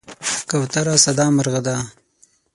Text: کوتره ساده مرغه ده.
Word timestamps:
کوتره 0.49 0.95
ساده 1.03 1.25
مرغه 1.35 1.61
ده. 1.67 1.75